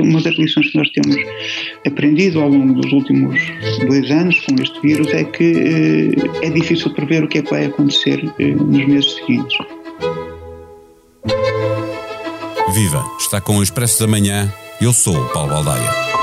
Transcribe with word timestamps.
Uma 0.00 0.20
das 0.20 0.34
lições 0.34 0.70
que 0.70 0.76
nós 0.76 0.90
temos 0.90 1.16
aprendido 1.86 2.40
ao 2.40 2.48
longo 2.48 2.80
dos 2.80 2.92
últimos 2.92 3.40
dois 3.86 4.10
anos 4.10 4.40
com 4.40 4.60
este 4.60 4.80
vírus 4.80 5.06
é 5.12 5.22
que 5.22 6.16
eh, 6.42 6.46
é 6.46 6.50
difícil 6.50 6.92
prever 6.94 7.22
o 7.22 7.28
que 7.28 7.38
é 7.38 7.42
que 7.42 7.50
vai 7.50 7.66
acontecer 7.66 8.28
eh, 8.40 8.54
nos 8.54 8.86
meses 8.88 9.14
seguintes. 9.14 9.56
Viva! 12.74 13.04
Está 13.20 13.40
com 13.40 13.58
o 13.58 13.62
Expresso 13.62 14.00
da 14.00 14.08
Manhã. 14.08 14.52
Eu 14.80 14.92
sou 14.92 15.16
o 15.16 15.28
Paulo 15.28 15.50
Baldaia. 15.50 16.13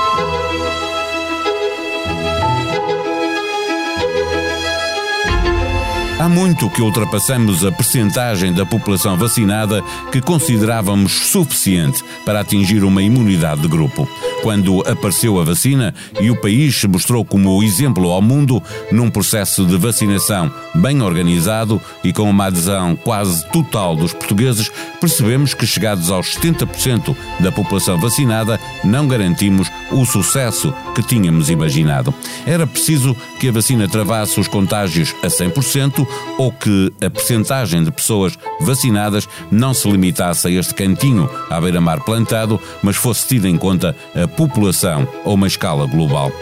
Há 6.22 6.28
muito 6.28 6.70
que 6.70 6.80
ultrapassamos 6.80 7.64
a 7.64 7.72
percentagem 7.72 8.52
da 8.52 8.64
população 8.64 9.16
vacinada 9.16 9.82
que 10.12 10.20
considerávamos 10.20 11.10
suficiente 11.10 12.00
para 12.24 12.38
atingir 12.38 12.84
uma 12.84 13.02
imunidade 13.02 13.62
de 13.62 13.66
grupo. 13.66 14.08
Quando 14.40 14.82
apareceu 14.88 15.40
a 15.40 15.44
vacina 15.44 15.92
e 16.20 16.30
o 16.30 16.40
país 16.40 16.76
se 16.76 16.86
mostrou 16.86 17.24
como 17.24 17.60
exemplo 17.60 18.08
ao 18.08 18.22
mundo 18.22 18.62
num 18.92 19.10
processo 19.10 19.66
de 19.66 19.76
vacinação 19.76 20.48
bem 20.76 21.02
organizado 21.02 21.80
e 22.04 22.12
com 22.12 22.30
uma 22.30 22.46
adesão 22.46 22.94
quase 22.94 23.44
total 23.50 23.96
dos 23.96 24.12
portugueses, 24.12 24.70
percebemos 25.00 25.54
que 25.54 25.66
chegados 25.66 26.08
aos 26.08 26.36
70% 26.36 27.16
da 27.40 27.50
população 27.50 27.98
vacinada, 27.98 28.60
não 28.84 29.08
garantimos 29.08 29.68
o 29.90 30.04
sucesso 30.04 30.72
que 30.94 31.02
tínhamos 31.02 31.50
imaginado. 31.50 32.14
Era 32.46 32.64
preciso 32.64 33.16
que 33.40 33.48
a 33.48 33.52
vacina 33.52 33.88
travasse 33.88 34.38
os 34.38 34.46
contágios 34.46 35.14
a 35.20 35.26
100% 35.26 36.11
ou 36.38 36.50
que 36.52 36.92
a 37.04 37.10
percentagem 37.10 37.84
de 37.84 37.90
pessoas 37.90 38.38
vacinadas 38.60 39.28
não 39.50 39.74
se 39.74 39.90
limitasse 39.90 40.48
a 40.48 40.50
este 40.50 40.74
cantinho 40.74 41.28
à 41.50 41.60
beira-mar 41.60 42.00
plantado, 42.04 42.60
mas 42.82 42.96
fosse 42.96 43.28
tida 43.28 43.48
em 43.48 43.56
conta 43.56 43.96
a 44.14 44.26
população 44.26 45.06
a 45.24 45.30
uma 45.30 45.46
escala 45.46 45.86
global. 45.86 46.32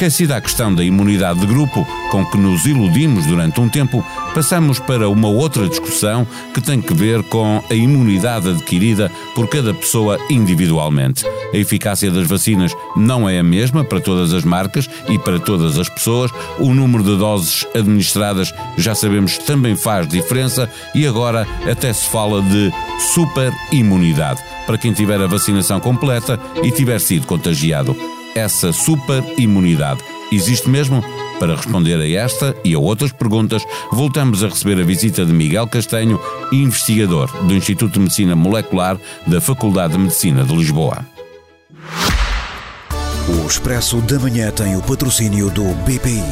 Esquecida 0.00 0.34
a 0.34 0.40
questão 0.40 0.74
da 0.74 0.82
imunidade 0.82 1.40
de 1.40 1.46
grupo, 1.46 1.86
com 2.10 2.24
que 2.24 2.38
nos 2.38 2.64
iludimos 2.64 3.26
durante 3.26 3.60
um 3.60 3.68
tempo, 3.68 4.02
passamos 4.34 4.78
para 4.78 5.10
uma 5.10 5.28
outra 5.28 5.68
discussão 5.68 6.26
que 6.54 6.60
tem 6.62 6.80
que 6.80 6.94
ver 6.94 7.22
com 7.24 7.62
a 7.70 7.74
imunidade 7.74 8.48
adquirida 8.48 9.12
por 9.34 9.46
cada 9.46 9.74
pessoa 9.74 10.18
individualmente. 10.30 11.26
A 11.52 11.56
eficácia 11.58 12.10
das 12.10 12.26
vacinas 12.26 12.74
não 12.96 13.28
é 13.28 13.38
a 13.38 13.42
mesma 13.42 13.84
para 13.84 14.00
todas 14.00 14.32
as 14.32 14.42
marcas 14.42 14.88
e 15.06 15.18
para 15.18 15.38
todas 15.38 15.78
as 15.78 15.90
pessoas. 15.90 16.30
O 16.58 16.72
número 16.72 17.04
de 17.04 17.18
doses 17.18 17.66
administradas 17.74 18.54
já 18.78 18.94
sabemos 18.94 19.36
também 19.36 19.76
faz 19.76 20.08
diferença 20.08 20.66
e 20.94 21.06
agora 21.06 21.46
até 21.70 21.92
se 21.92 22.08
fala 22.08 22.40
de 22.40 22.72
superimunidade 23.12 24.40
para 24.66 24.78
quem 24.78 24.94
tiver 24.94 25.20
a 25.20 25.26
vacinação 25.26 25.78
completa 25.78 26.40
e 26.62 26.70
tiver 26.70 26.98
sido 27.00 27.26
contagiado 27.26 27.94
essa 28.40 28.72
super 28.72 29.22
imunidade? 29.38 30.02
Existe 30.32 30.68
mesmo? 30.68 31.04
Para 31.38 31.56
responder 31.56 31.98
a 32.00 32.22
esta 32.22 32.54
e 32.64 32.74
a 32.74 32.78
outras 32.78 33.12
perguntas, 33.12 33.62
voltamos 33.90 34.44
a 34.44 34.48
receber 34.48 34.80
a 34.80 34.84
visita 34.84 35.24
de 35.24 35.32
Miguel 35.32 35.66
Castanho, 35.66 36.20
investigador 36.52 37.30
do 37.44 37.54
Instituto 37.54 37.94
de 37.94 38.00
Medicina 38.00 38.36
Molecular 38.36 38.98
da 39.26 39.40
Faculdade 39.40 39.94
de 39.94 39.98
Medicina 39.98 40.44
de 40.44 40.54
Lisboa. 40.54 41.04
O 43.28 43.46
Expresso 43.46 44.00
da 44.02 44.18
Manhã 44.18 44.50
tem 44.50 44.76
o 44.76 44.82
patrocínio 44.82 45.50
do 45.50 45.64
BPI. 45.84 46.22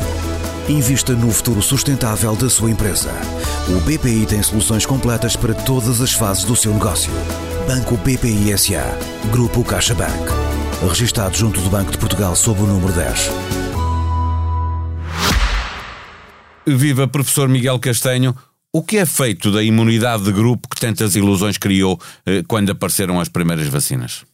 Invista 0.69 1.15
no 1.15 1.31
futuro 1.31 1.63
sustentável 1.63 2.37
da 2.37 2.51
sua 2.51 2.71
empresa. 2.71 3.11
O 3.69 3.81
BPI 3.81 4.27
tem 4.27 4.43
soluções 4.43 4.85
completas 4.85 5.37
para 5.37 5.55
todas 5.55 6.01
as 6.01 6.13
fases 6.13 6.45
do 6.45 6.57
seu 6.57 6.73
negócio. 6.73 7.11
Banco 7.67 7.97
BPI 7.99 8.57
SA. 8.59 8.99
Grupo 9.33 9.65
CaixaBank 9.65 10.48
registado 10.87 11.37
junto 11.37 11.61
do 11.61 11.69
Banco 11.69 11.91
de 11.91 11.99
Portugal 11.99 12.37
sob 12.37 12.61
o 12.61 12.67
número 12.67 12.93
10. 12.93 13.31
Viva 16.67 17.09
professor 17.09 17.49
Miguel 17.49 17.79
Castanho. 17.79 18.35
O 18.73 18.83
que 18.83 18.99
é 18.99 19.07
feito 19.07 19.51
da 19.51 19.63
imunidade 19.63 20.25
de 20.25 20.33
grupo 20.33 20.69
que 20.69 20.81
tantas 20.81 21.17
ilusões 21.17 21.57
criou 21.57 21.99
eh, 22.27 22.43
quando 22.47 22.71
apareceram 22.71 23.19
as 23.19 23.29
primeiras 23.29 23.67
vacinas? 23.67 24.25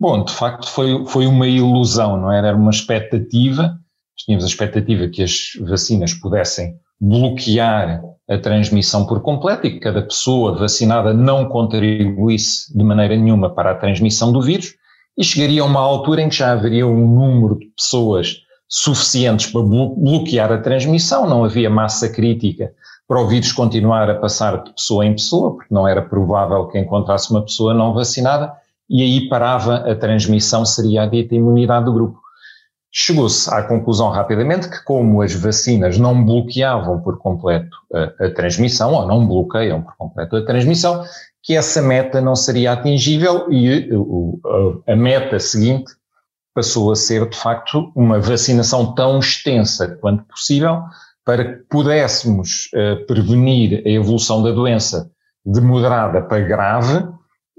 Bom, 0.00 0.24
de 0.24 0.32
facto 0.32 0.68
foi, 0.68 1.06
foi 1.06 1.26
uma 1.26 1.46
ilusão, 1.46 2.16
não 2.16 2.32
era? 2.32 2.48
Era 2.48 2.56
uma 2.56 2.70
expectativa. 2.70 3.78
Tínhamos 4.16 4.44
a 4.44 4.48
expectativa 4.48 5.08
que 5.08 5.22
as 5.22 5.52
vacinas 5.60 6.14
pudessem 6.14 6.74
bloquear 6.98 8.02
a 8.28 8.38
transmissão 8.38 9.06
por 9.06 9.20
completo 9.20 9.66
e 9.66 9.72
que 9.72 9.80
cada 9.80 10.02
pessoa 10.02 10.58
vacinada 10.58 11.12
não 11.12 11.48
contribuísse 11.48 12.76
de 12.76 12.82
maneira 12.82 13.14
nenhuma 13.14 13.54
para 13.54 13.72
a 13.72 13.74
transmissão 13.74 14.32
do 14.32 14.40
vírus 14.40 14.74
e 15.16 15.24
chegaria 15.24 15.62
a 15.62 15.64
uma 15.64 15.80
altura 15.80 16.22
em 16.22 16.28
que 16.28 16.36
já 16.36 16.52
haveria 16.52 16.86
um 16.86 17.06
número 17.06 17.58
de 17.58 17.66
pessoas 17.76 18.42
suficientes 18.68 19.46
para 19.46 19.62
bloquear 19.62 20.52
a 20.52 20.58
transmissão, 20.58 21.26
não 21.26 21.44
havia 21.44 21.70
massa 21.70 22.08
crítica 22.08 22.72
para 23.06 23.20
o 23.20 23.28
vírus 23.28 23.52
continuar 23.52 24.10
a 24.10 24.16
passar 24.16 24.64
de 24.64 24.72
pessoa 24.72 25.06
em 25.06 25.12
pessoa, 25.12 25.54
porque 25.54 25.72
não 25.72 25.86
era 25.86 26.02
provável 26.02 26.66
que 26.66 26.78
encontrasse 26.78 27.30
uma 27.30 27.42
pessoa 27.42 27.72
não 27.72 27.94
vacinada, 27.94 28.52
e 28.90 29.02
aí 29.02 29.28
parava 29.28 29.76
a 29.76 29.94
transmissão, 29.94 30.64
seria 30.64 31.02
a 31.02 31.06
dita 31.06 31.34
imunidade 31.34 31.84
do 31.84 31.92
grupo. 31.92 32.18
Chegou-se 32.90 33.52
à 33.52 33.62
conclusão 33.62 34.08
rapidamente 34.10 34.68
que, 34.68 34.82
como 34.82 35.22
as 35.22 35.34
vacinas 35.34 35.98
não 35.98 36.24
bloqueavam 36.24 37.00
por 37.00 37.18
completo 37.18 37.76
a, 37.92 38.26
a 38.26 38.30
transmissão, 38.30 38.92
ou 38.94 39.06
não 39.06 39.26
bloqueiam 39.26 39.82
por 39.82 39.94
completo 39.96 40.36
a 40.36 40.44
transmissão, 40.44 41.04
que 41.46 41.54
essa 41.54 41.80
meta 41.80 42.20
não 42.20 42.34
seria 42.34 42.72
atingível 42.72 43.46
e 43.48 43.88
a 44.84 44.96
meta 44.96 45.38
seguinte 45.38 45.92
passou 46.52 46.90
a 46.90 46.96
ser, 46.96 47.28
de 47.28 47.36
facto, 47.36 47.92
uma 47.94 48.18
vacinação 48.18 48.94
tão 48.94 49.20
extensa 49.20 49.96
quanto 50.00 50.24
possível 50.24 50.82
para 51.24 51.44
que 51.44 51.64
pudéssemos 51.68 52.68
uh, 52.74 53.06
prevenir 53.06 53.80
a 53.86 53.88
evolução 53.88 54.42
da 54.42 54.50
doença 54.50 55.08
de 55.44 55.60
moderada 55.60 56.20
para 56.22 56.40
grave, 56.40 57.06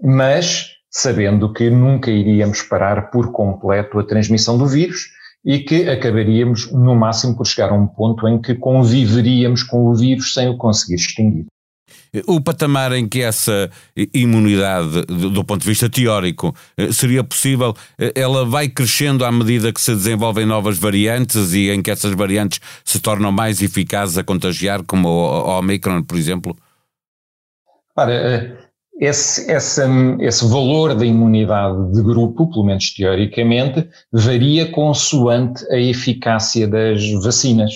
mas 0.03 0.73
sabendo 0.91 1.53
que 1.53 1.69
nunca 1.69 2.11
iríamos 2.11 2.61
parar 2.63 3.09
por 3.09 3.31
completo 3.31 3.99
a 3.99 4.05
transmissão 4.05 4.57
do 4.57 4.65
vírus 4.65 5.05
e 5.45 5.59
que 5.59 5.87
acabaríamos, 5.87 6.69
no 6.73 6.93
máximo, 6.93 7.37
por 7.37 7.47
chegar 7.47 7.69
a 7.69 7.75
um 7.75 7.87
ponto 7.87 8.27
em 8.27 8.41
que 8.41 8.53
conviveríamos 8.53 9.63
com 9.63 9.85
o 9.85 9.95
vírus 9.95 10.33
sem 10.33 10.49
o 10.49 10.57
conseguir 10.57 10.95
extinguir. 10.95 11.45
O 12.25 12.41
patamar 12.41 12.91
em 12.93 13.07
que 13.07 13.21
essa 13.21 13.69
imunidade, 14.13 15.01
do 15.05 15.43
ponto 15.43 15.61
de 15.61 15.67
vista 15.67 15.89
teórico, 15.89 16.55
eh, 16.77 16.91
seria 16.91 17.23
possível, 17.23 17.75
eh, 17.99 18.13
ela 18.15 18.45
vai 18.45 18.69
crescendo 18.69 19.25
à 19.25 19.31
medida 19.31 19.73
que 19.73 19.81
se 19.81 19.93
desenvolvem 19.93 20.45
novas 20.45 20.77
variantes 20.77 21.53
e 21.53 21.69
em 21.69 21.81
que 21.81 21.91
essas 21.91 22.13
variantes 22.13 22.59
se 22.83 22.99
tornam 22.99 23.31
mais 23.31 23.61
eficazes 23.61 24.17
a 24.17 24.23
contagiar, 24.23 24.83
como 24.83 25.09
o 25.09 25.59
Omicron, 25.59 26.03
por 26.03 26.17
exemplo? 26.17 26.55
Ora, 27.95 28.13
eh, 28.13 28.57
esse, 28.99 29.51
esse, 29.51 29.81
esse 30.19 30.47
valor 30.47 30.95
da 30.95 31.05
imunidade 31.05 31.91
de 31.91 32.01
grupo, 32.01 32.49
pelo 32.49 32.65
menos 32.65 32.93
teoricamente, 32.93 33.87
varia 34.11 34.71
consoante 34.71 35.63
a 35.71 35.79
eficácia 35.79 36.67
das 36.67 37.11
vacinas. 37.23 37.71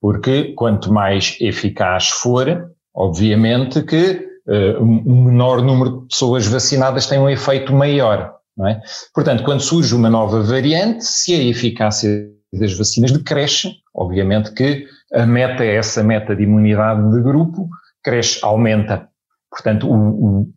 Porque 0.00 0.54
quanto 0.54 0.92
mais 0.92 1.36
eficaz 1.40 2.08
for, 2.08 2.70
Obviamente 3.00 3.82
que 3.82 4.28
uh, 4.46 4.82
um 4.82 5.24
menor 5.24 5.62
número 5.62 6.02
de 6.02 6.08
pessoas 6.08 6.46
vacinadas 6.46 7.06
tem 7.06 7.18
um 7.18 7.30
efeito 7.30 7.72
maior, 7.72 8.34
não 8.54 8.68
é? 8.68 8.78
Portanto, 9.14 9.42
quando 9.42 9.62
surge 9.62 9.94
uma 9.94 10.10
nova 10.10 10.42
variante, 10.42 11.02
se 11.02 11.32
a 11.32 11.42
eficácia 11.42 12.28
das 12.52 12.76
vacinas 12.76 13.10
decresce, 13.10 13.76
obviamente 13.94 14.52
que 14.52 14.84
a 15.14 15.24
meta, 15.24 15.64
essa 15.64 16.02
meta 16.02 16.36
de 16.36 16.42
imunidade 16.42 17.10
de 17.10 17.22
grupo, 17.22 17.70
cresce, 18.04 18.38
aumenta. 18.42 19.08
Portanto, 19.50 19.88
o, 19.88 19.94
o, 19.96 20.48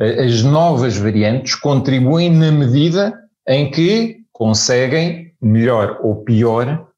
as 0.00 0.42
novas 0.42 0.96
variantes 0.96 1.54
contribuem 1.54 2.32
na 2.32 2.50
medida 2.50 3.16
em 3.46 3.70
que 3.70 4.16
conseguem, 4.32 5.32
melhor 5.40 6.00
ou 6.02 6.24
pior, 6.24 6.88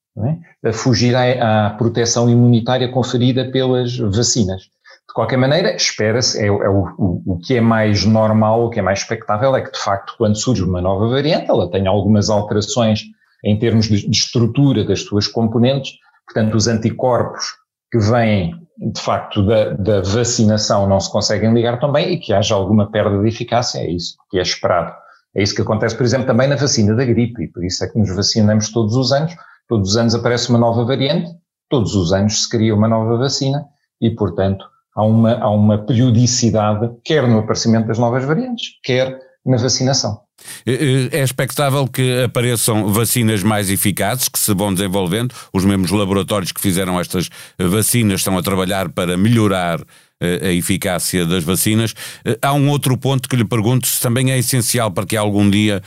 é? 0.65 0.73
fugir 0.73 1.15
à, 1.15 1.67
à 1.67 1.71
proteção 1.71 2.31
imunitária 2.31 2.89
conferida 2.89 3.51
pelas 3.51 3.99
vacinas. 3.99 4.73
Qualquer 5.15 5.37
maneira, 5.37 5.77
espera-se, 5.77 6.43
é, 6.43 6.47
é 6.47 6.51
o, 6.51 6.89
o, 6.99 7.23
o, 7.25 7.39
que 7.39 7.55
é 7.55 7.61
mais 7.61 8.05
normal, 8.05 8.65
o 8.65 8.71
que 8.71 8.81
é 8.81 8.83
mais 8.83 8.99
expectável 8.99 9.55
é 9.55 9.63
que, 9.63 9.71
de 9.71 9.79
facto, 9.79 10.13
quando 10.19 10.37
surge 10.37 10.65
uma 10.65 10.83
nova 10.83 11.07
variante, 11.09 11.49
ela 11.49 11.71
tenha 11.71 11.89
algumas 11.89 12.29
alterações 12.29 13.05
em 13.45 13.57
termos 13.57 13.87
de, 13.87 14.09
de 14.09 14.17
estrutura 14.17 14.85
das 14.85 15.03
suas 15.03 15.29
componentes, 15.29 15.93
portanto, 16.27 16.57
os 16.57 16.67
anticorpos 16.67 17.45
que 17.93 17.99
vêm, 17.99 18.57
de 18.77 19.01
facto, 19.01 19.47
da, 19.47 19.71
da, 19.75 20.01
vacinação 20.01 20.89
não 20.89 20.99
se 20.99 21.13
conseguem 21.13 21.55
ligar 21.55 21.79
tão 21.79 21.93
bem 21.93 22.15
e 22.15 22.19
que 22.19 22.33
haja 22.33 22.57
alguma 22.57 22.91
perda 22.91 23.17
de 23.17 23.29
eficácia, 23.29 23.79
é 23.79 23.89
isso 23.89 24.17
que 24.29 24.39
é 24.41 24.43
esperado. 24.43 24.93
É 25.37 25.45
isso 25.45 25.55
que 25.55 25.63
acontece, 25.63 25.97
por 25.97 26.03
exemplo, 26.03 26.27
também 26.27 26.49
na 26.49 26.57
vacina 26.57 26.93
da 26.93 27.05
gripe, 27.05 27.45
e 27.45 27.49
por 27.49 27.65
isso 27.65 27.85
é 27.85 27.89
que 27.89 27.97
nos 28.01 28.13
vacinamos 28.17 28.73
todos 28.73 28.97
os 28.97 29.13
anos, 29.13 29.33
todos 29.69 29.91
os 29.91 29.97
anos 29.97 30.15
aparece 30.17 30.51
uma 30.51 30.59
nova 30.59 30.85
variante, 30.85 31.31
todos 31.71 31.95
os 31.95 32.13
anos 32.13 32.43
se 32.43 32.51
cria 32.51 32.75
uma 32.75 32.89
nova 32.89 33.17
vacina, 33.17 33.65
e, 34.01 34.11
portanto, 34.11 34.74
há 34.95 35.05
uma, 35.05 35.35
há 35.35 35.51
uma 35.51 35.79
periodicidade, 35.79 36.91
quer 37.05 37.27
no 37.27 37.39
aparecimento 37.39 37.89
das 37.89 37.99
novas 37.99 38.25
variantes, 38.25 38.79
quer 38.83 39.19
na 39.45 39.57
vacinação. 39.57 40.25
É 40.67 41.23
expectável 41.23 41.87
que 41.87 42.23
apareçam 42.23 42.93
vacinas 42.93 43.43
mais 43.43 43.71
eficazes, 43.71 44.29
que 44.29 44.39
se 44.39 44.53
vão 44.53 44.75
desenvolvendo. 44.75 45.35
Os 45.53 45.65
mesmos 45.65 45.91
laboratórios 45.91 46.53
que 46.53 46.61
fizeram 46.61 46.99
estas 46.99 47.29
vacinas 47.59 48.21
estão 48.21 48.37
a 48.37 48.43
trabalhar 48.43 48.89
para 48.91 49.17
melhorar 49.17 49.81
a 50.21 50.53
eficácia 50.53 51.27
das 51.27 51.45
vacinas. 51.45 51.95
Há 52.41 52.53
um 52.53 52.69
outro 52.69 52.97
ponto 52.97 53.29
que 53.29 53.37
lhe 53.37 53.45
pergunto 53.45 53.87
se 53.87 54.01
também 54.01 54.31
é 54.31 54.39
essencial 54.39 54.91
para 54.91 55.05
que 55.05 55.17
algum 55.17 55.49
dia 55.51 55.83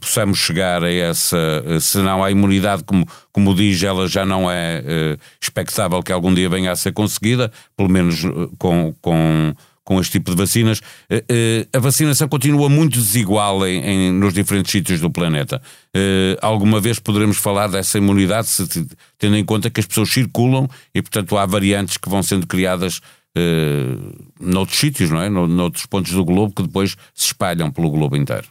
possamos 0.00 0.38
chegar 0.38 0.82
a 0.82 0.90
essa, 0.90 1.36
se 1.80 1.98
não 1.98 2.24
a 2.24 2.30
imunidade, 2.30 2.84
como, 2.84 3.06
como 3.30 3.54
diz, 3.54 3.82
ela 3.82 4.08
já 4.08 4.24
não 4.24 4.50
é 4.50 5.18
expectável 5.40 6.02
que 6.02 6.12
algum 6.12 6.32
dia 6.32 6.48
venha 6.48 6.72
a 6.72 6.76
ser 6.76 6.92
conseguida, 6.92 7.52
pelo 7.76 7.88
menos 7.88 8.22
com, 8.58 8.94
com 9.00 9.54
com 9.84 10.00
este 10.00 10.12
tipo 10.12 10.30
de 10.30 10.36
vacinas. 10.36 10.80
Eh, 11.10 11.24
eh, 11.28 11.66
a 11.72 11.78
vacinação 11.78 12.28
continua 12.28 12.68
muito 12.68 12.98
desigual 12.98 13.66
em, 13.66 13.82
em, 13.84 14.12
nos 14.12 14.32
diferentes 14.32 14.70
sítios 14.70 15.00
do 15.00 15.10
planeta. 15.10 15.60
Eh, 15.94 16.38
alguma 16.40 16.80
vez 16.80 16.98
poderemos 16.98 17.36
falar 17.36 17.68
dessa 17.68 17.98
imunidade, 17.98 18.48
se, 18.48 18.86
tendo 19.18 19.36
em 19.36 19.44
conta 19.44 19.70
que 19.70 19.80
as 19.80 19.86
pessoas 19.86 20.10
circulam 20.10 20.68
e, 20.94 21.02
portanto, 21.02 21.36
há 21.36 21.44
variantes 21.46 21.96
que 21.96 22.08
vão 22.08 22.22
sendo 22.22 22.46
criadas 22.46 23.00
noutros 24.40 24.78
sítios, 24.78 25.10
não 25.10 25.22
é? 25.22 25.28
Noutros 25.28 25.86
pontos 25.86 26.12
do 26.12 26.24
globo 26.24 26.54
que 26.54 26.62
depois 26.62 26.96
se 27.14 27.26
espalham 27.26 27.70
pelo 27.70 27.90
globo 27.90 28.16
inteiro. 28.16 28.46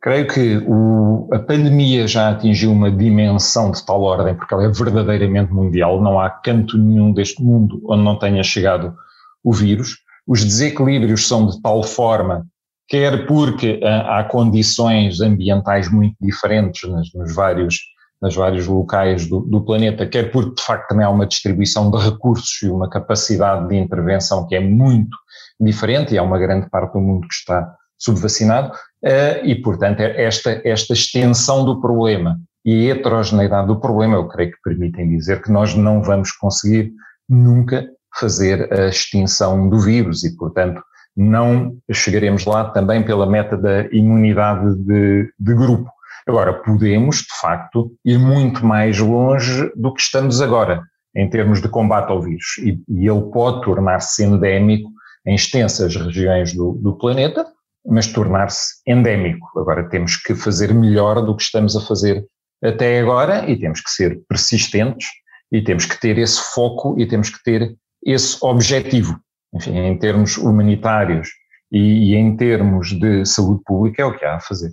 Creio 0.00 0.26
que 0.26 0.56
o, 0.66 1.28
a 1.32 1.38
pandemia 1.38 2.08
já 2.08 2.30
atingiu 2.30 2.72
uma 2.72 2.90
dimensão 2.90 3.70
de 3.70 3.86
tal 3.86 4.02
ordem, 4.02 4.34
porque 4.34 4.52
ela 4.52 4.64
é 4.64 4.68
verdadeiramente 4.68 5.52
mundial, 5.52 6.02
não 6.02 6.18
há 6.18 6.28
canto 6.28 6.76
nenhum 6.76 7.12
deste 7.12 7.40
mundo 7.40 7.80
onde 7.84 8.02
não 8.02 8.18
tenha 8.18 8.42
chegado 8.42 8.96
o 9.44 9.52
vírus. 9.52 9.98
Os 10.26 10.44
desequilíbrios 10.44 11.28
são 11.28 11.46
de 11.46 11.60
tal 11.62 11.84
forma, 11.84 12.44
quer 12.88 13.26
porque 13.26 13.80
ah, 13.82 14.18
há 14.18 14.24
condições 14.24 15.20
ambientais 15.20 15.88
muito 15.88 16.16
diferentes 16.20 16.90
nos, 16.90 17.14
nos 17.14 17.32
vários, 17.32 17.78
nos 18.22 18.36
vários 18.36 18.66
locais 18.66 19.26
do, 19.26 19.40
do, 19.40 19.64
planeta, 19.64 20.06
quer 20.06 20.30
porque 20.30 20.54
de 20.54 20.62
facto 20.62 20.88
também 20.88 21.04
há 21.04 21.10
uma 21.10 21.26
distribuição 21.26 21.90
de 21.90 21.98
recursos 21.98 22.62
e 22.62 22.68
uma 22.68 22.88
capacidade 22.88 23.68
de 23.68 23.76
intervenção 23.76 24.46
que 24.46 24.54
é 24.54 24.60
muito 24.60 25.16
diferente, 25.60 26.14
e 26.14 26.18
há 26.18 26.22
uma 26.22 26.38
grande 26.38 26.70
parte 26.70 26.92
do 26.92 27.00
mundo 27.00 27.26
que 27.26 27.34
está 27.34 27.74
subvacinado, 27.98 28.72
uh, 29.04 29.44
e 29.44 29.60
portanto 29.60 30.00
é 30.00 30.24
esta, 30.24 30.60
esta 30.64 30.92
extensão 30.92 31.64
do 31.64 31.80
problema 31.80 32.38
e 32.64 32.90
a 32.90 32.94
heterogeneidade 32.94 33.66
do 33.66 33.80
problema, 33.80 34.14
eu 34.14 34.28
creio 34.28 34.52
que 34.52 34.62
permitem 34.62 35.08
dizer 35.08 35.42
que 35.42 35.50
nós 35.50 35.74
não 35.74 36.02
vamos 36.02 36.30
conseguir 36.32 36.92
nunca 37.28 37.88
fazer 38.14 38.72
a 38.72 38.88
extinção 38.88 39.68
do 39.68 39.78
vírus 39.80 40.22
e, 40.22 40.36
portanto, 40.36 40.82
não 41.16 41.76
chegaremos 41.90 42.44
lá 42.44 42.70
também 42.70 43.02
pela 43.02 43.26
meta 43.26 43.56
da 43.56 43.82
imunidade 43.92 44.76
de, 44.76 45.32
de 45.38 45.54
grupo. 45.54 45.90
Agora, 46.26 46.52
podemos, 46.52 47.18
de 47.18 47.40
facto, 47.40 47.92
ir 48.04 48.18
muito 48.18 48.64
mais 48.64 48.98
longe 48.98 49.70
do 49.74 49.92
que 49.92 50.00
estamos 50.00 50.40
agora, 50.40 50.82
em 51.14 51.28
termos 51.28 51.60
de 51.60 51.68
combate 51.68 52.10
ao 52.10 52.22
vírus. 52.22 52.58
E, 52.58 52.80
e 52.88 53.08
ele 53.08 53.30
pode 53.32 53.62
tornar-se 53.62 54.24
endémico 54.24 54.90
em 55.26 55.34
extensas 55.34 55.94
regiões 55.94 56.54
do, 56.54 56.72
do 56.72 56.96
planeta, 56.96 57.46
mas 57.86 58.06
tornar-se 58.06 58.74
endémico. 58.86 59.46
Agora, 59.58 59.88
temos 59.88 60.16
que 60.16 60.34
fazer 60.34 60.72
melhor 60.72 61.24
do 61.24 61.36
que 61.36 61.42
estamos 61.42 61.76
a 61.76 61.80
fazer 61.80 62.24
até 62.62 63.00
agora 63.00 63.48
e 63.50 63.58
temos 63.58 63.80
que 63.80 63.90
ser 63.90 64.22
persistentes 64.28 65.08
e 65.50 65.60
temos 65.60 65.84
que 65.84 66.00
ter 66.00 66.16
esse 66.18 66.40
foco 66.54 66.94
e 66.98 67.06
temos 67.06 67.28
que 67.28 67.42
ter 67.42 67.76
esse 68.04 68.38
objetivo. 68.40 69.18
Enfim, 69.54 69.76
em 69.76 69.98
termos 69.98 70.38
humanitários 70.38 71.28
e, 71.70 72.12
e 72.12 72.14
em 72.14 72.36
termos 72.36 72.92
de 72.98 73.26
saúde 73.26 73.62
pública, 73.64 74.02
é 74.02 74.04
o 74.04 74.16
que 74.16 74.24
há 74.24 74.36
a 74.36 74.40
fazer. 74.40 74.72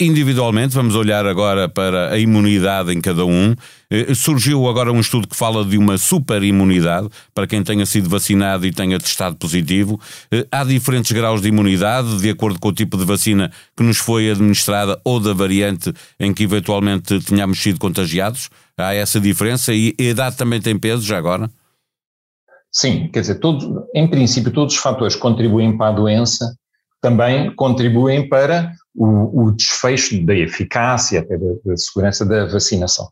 Individualmente, 0.00 0.74
vamos 0.74 0.94
olhar 0.94 1.26
agora 1.26 1.68
para 1.68 2.10
a 2.10 2.18
imunidade 2.18 2.92
em 2.92 3.00
cada 3.00 3.24
um. 3.24 3.54
Surgiu 4.14 4.68
agora 4.68 4.92
um 4.92 5.00
estudo 5.00 5.26
que 5.26 5.36
fala 5.36 5.64
de 5.64 5.78
uma 5.78 5.96
superimunidade 5.96 7.08
para 7.34 7.46
quem 7.46 7.62
tenha 7.62 7.86
sido 7.86 8.08
vacinado 8.08 8.66
e 8.66 8.72
tenha 8.72 8.98
testado 8.98 9.36
positivo. 9.36 10.00
Há 10.50 10.64
diferentes 10.64 11.12
graus 11.12 11.40
de 11.40 11.48
imunidade, 11.48 12.20
de 12.20 12.28
acordo 12.28 12.58
com 12.58 12.68
o 12.68 12.72
tipo 12.72 12.96
de 12.96 13.04
vacina 13.04 13.50
que 13.76 13.82
nos 13.82 13.98
foi 13.98 14.30
administrada 14.30 15.00
ou 15.04 15.18
da 15.18 15.32
variante 15.32 15.92
em 16.20 16.34
que 16.34 16.44
eventualmente 16.44 17.18
tenhamos 17.20 17.62
sido 17.62 17.78
contagiados. 17.78 18.50
Há 18.76 18.94
essa 18.94 19.18
diferença 19.18 19.72
e 19.72 19.94
a 19.98 20.02
idade 20.02 20.36
também 20.36 20.60
tem 20.60 20.78
peso 20.78 21.04
já 21.04 21.16
agora? 21.18 21.50
Sim, 22.70 23.08
quer 23.12 23.22
dizer, 23.22 23.36
todos, 23.36 23.66
em 23.94 24.06
princípio, 24.06 24.52
todos 24.52 24.74
os 24.74 24.80
fatores 24.80 25.14
que 25.14 25.20
contribuem 25.22 25.76
para 25.76 25.88
a 25.88 25.96
doença 25.96 26.54
também 27.00 27.54
contribuem 27.54 28.28
para 28.28 28.72
o, 28.98 29.44
o 29.44 29.52
desfecho 29.52 30.24
da 30.26 30.34
eficácia, 30.34 31.20
até 31.20 31.38
da, 31.38 31.46
da, 31.64 31.76
segurança 31.76 32.26
da 32.26 32.46
vacinação. 32.46 33.08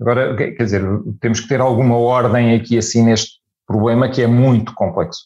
Agora, 0.00 0.36
quer 0.36 0.62
dizer, 0.62 0.82
temos 1.20 1.40
que 1.40 1.48
ter 1.48 1.60
alguma 1.60 1.96
ordem 1.96 2.54
aqui 2.54 2.76
assim 2.76 3.02
neste 3.02 3.38
problema 3.66 4.08
que 4.08 4.20
é 4.20 4.26
muito 4.26 4.74
complexo. 4.74 5.22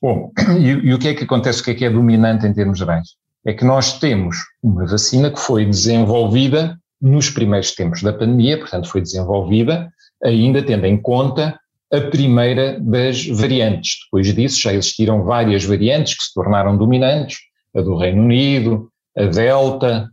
Bom, 0.00 0.30
e, 0.60 0.68
e 0.68 0.94
o 0.94 0.98
que 0.98 1.08
é 1.08 1.14
que 1.14 1.24
acontece, 1.24 1.60
o 1.60 1.64
que 1.64 1.70
é 1.72 1.74
que 1.74 1.84
é 1.84 1.90
dominante 1.90 2.46
em 2.46 2.52
termos 2.52 2.78
gerais? 2.78 3.08
É 3.44 3.52
que 3.52 3.64
nós 3.64 3.98
temos 3.98 4.36
uma 4.62 4.86
vacina 4.86 5.30
que 5.30 5.40
foi 5.40 5.64
desenvolvida 5.66 6.78
nos 7.00 7.28
primeiros 7.28 7.72
tempos 7.72 8.02
da 8.02 8.12
pandemia, 8.12 8.58
portanto 8.58 8.88
foi 8.88 9.00
desenvolvida 9.00 9.90
ainda 10.22 10.62
tendo 10.62 10.86
em 10.86 10.96
conta 10.96 11.58
a 11.92 12.00
primeira 12.00 12.78
das 12.80 13.26
variantes. 13.26 13.96
Depois 14.04 14.34
disso 14.34 14.62
já 14.62 14.72
existiram 14.72 15.24
várias 15.24 15.64
variantes 15.64 16.16
que 16.16 16.24
se 16.24 16.32
tornaram 16.32 16.76
dominantes, 16.76 17.38
a 17.76 17.82
do 17.82 17.96
Reino 17.96 18.22
Unido, 18.22 18.88
a 19.16 19.24
Delta, 19.24 20.10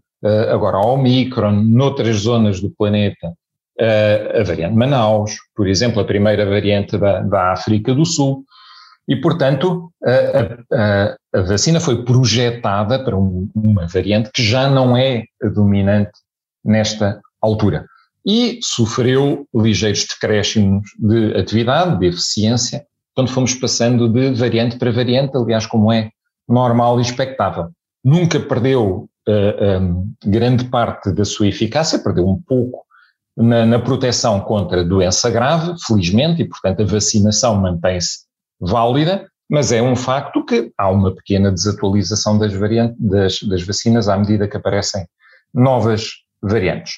agora 0.51 0.77
a 0.77 0.85
Omicron, 0.85 1.63
noutras 1.63 2.17
zonas 2.17 2.59
do 2.61 2.69
planeta, 2.69 3.33
a 3.79 4.43
variante 4.43 4.75
Manaus, 4.75 5.35
por 5.55 5.67
exemplo, 5.67 6.01
a 6.01 6.05
primeira 6.05 6.45
variante 6.45 6.97
da, 6.97 7.21
da 7.21 7.51
África 7.53 7.95
do 7.95 8.05
Sul. 8.05 8.43
E, 9.07 9.15
portanto, 9.15 9.91
a, 10.03 10.75
a, 10.75 11.15
a 11.33 11.41
vacina 11.41 11.79
foi 11.79 12.05
projetada 12.05 13.03
para 13.03 13.17
um, 13.17 13.49
uma 13.55 13.87
variante 13.87 14.29
que 14.31 14.43
já 14.43 14.69
não 14.69 14.95
é 14.95 15.23
dominante 15.53 16.11
nesta 16.63 17.19
altura 17.41 17.87
e 18.25 18.59
sofreu 18.61 19.47
ligeiros 19.53 20.05
decréscimos 20.05 20.87
de 20.99 21.35
atividade, 21.35 21.99
de 21.99 22.07
eficiência, 22.07 22.85
quando 23.15 23.31
fomos 23.31 23.53
passando 23.55 24.07
de 24.07 24.33
variante 24.33 24.77
para 24.77 24.91
variante, 24.91 25.35
aliás, 25.35 25.65
como 25.65 25.91
é 25.91 26.11
normal 26.47 26.99
e 26.99 27.01
expectável. 27.01 27.69
Nunca 28.03 28.39
perdeu 28.39 29.09
uh, 29.27 29.31
eh, 29.31 29.79
um, 29.79 30.13
eh, 30.23 30.29
grande 30.29 30.65
parte 30.65 31.11
da 31.11 31.23
sua 31.23 31.47
eficácia, 31.47 31.99
perdeu 31.99 32.27
um 32.27 32.41
pouco 32.41 32.83
na, 33.37 33.65
na, 33.65 33.79
proteção 33.79 34.39
contra 34.41 34.83
doença 34.83 35.29
grave, 35.29 35.73
felizmente, 35.85 36.41
e 36.41 36.47
portanto 36.47 36.81
a 36.81 36.85
vacinação 36.85 37.55
mantém-se 37.55 38.25
válida, 38.59 39.29
mas 39.49 39.71
é 39.71 39.81
um 39.81 39.95
facto 39.95 40.43
que 40.45 40.71
há 40.77 40.89
uma 40.89 41.13
pequena 41.13 41.51
desatualização 41.51 42.37
das, 42.37 42.53
das, 42.97 43.43
das 43.43 43.63
vacinas 43.63 44.07
à 44.07 44.17
medida 44.17 44.47
que 44.47 44.57
aparecem 44.57 45.05
novas 45.53 46.09
variantes. 46.41 46.93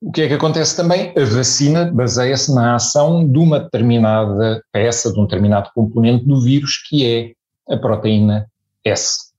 O 0.00 0.10
que 0.10 0.22
é 0.22 0.28
que 0.28 0.34
acontece 0.34 0.76
também? 0.76 1.14
A 1.16 1.24
vacina 1.24 1.90
baseia-se 1.92 2.52
na 2.52 2.74
ação 2.74 3.26
de 3.26 3.38
uma 3.38 3.60
determinada 3.60 4.60
peça, 4.72 5.12
de 5.12 5.20
um 5.20 5.22
determinado 5.22 5.70
componente 5.72 6.26
do 6.26 6.40
vírus, 6.40 6.82
que 6.88 7.06
é 7.06 7.72
a 7.72 7.78
proteína 7.78 8.48
S. 8.84 9.31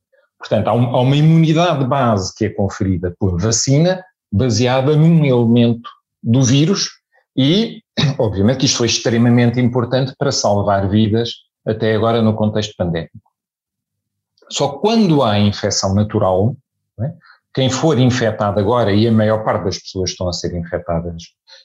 Portanto, 0.44 0.68
há, 0.68 0.74
um, 0.74 0.94
há 0.94 1.00
uma 1.00 1.16
imunidade 1.16 1.86
base 1.86 2.36
que 2.36 2.44
é 2.46 2.50
conferida 2.50 3.16
por 3.18 3.40
vacina, 3.40 4.04
baseada 4.30 4.94
num 4.94 5.24
elemento 5.24 5.90
do 6.22 6.44
vírus, 6.44 6.90
e, 7.36 7.82
obviamente, 8.20 8.66
isto 8.66 8.80
foi 8.80 8.88
extremamente 8.88 9.62
importante 9.62 10.14
para 10.18 10.34
salvar 10.34 10.90
vidas 10.90 11.32
até 11.66 11.96
agora 11.96 12.22
no 12.22 12.36
contexto 12.36 12.76
pandémico. 12.78 13.32
Só 14.50 14.68
quando 14.68 15.24
há 15.24 15.40
infecção 15.40 15.96
natural, 15.96 16.58
é? 17.00 17.14
quem 17.54 17.70
for 17.70 17.98
infectado 17.98 18.60
agora, 18.60 18.92
e 18.92 19.08
a 19.08 19.12
maior 19.14 19.46
parte 19.46 19.64
das 19.64 19.78
pessoas 19.78 20.10
estão 20.10 20.28
a 20.28 20.34
ser 20.34 20.54
infectadas 20.54 21.24